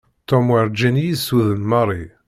[0.29, 2.03] Tom werǧin i yessuden Mary.